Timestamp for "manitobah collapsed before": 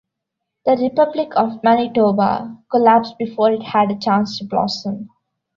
1.61-3.51